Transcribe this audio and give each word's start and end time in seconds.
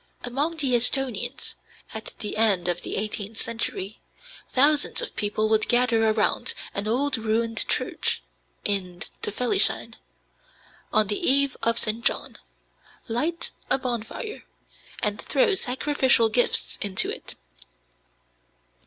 Among 0.23 0.57
the 0.57 0.73
Ehstonians, 0.73 1.53
at 1.93 2.15
the 2.21 2.35
end 2.35 2.67
of 2.67 2.81
the 2.81 2.95
eighteenth 2.95 3.37
century, 3.37 3.99
thousands 4.49 4.99
of 4.99 5.15
persons 5.15 5.51
would 5.51 5.67
gather 5.67 6.09
around 6.09 6.55
an 6.73 6.87
old 6.87 7.19
ruined 7.19 7.67
church 7.69 8.23
(in 8.65 9.03
the 9.21 9.31
Fellinschen) 9.31 9.95
on 10.91 11.05
the 11.05 11.19
Eve 11.29 11.55
of 11.61 11.77
St. 11.77 12.03
John, 12.03 12.39
light 13.07 13.51
a 13.69 13.77
bonfire, 13.77 14.41
and 15.03 15.21
throw 15.21 15.53
sacrificial 15.53 16.29
gifts 16.29 16.79
into 16.81 17.11
it. 17.11 17.35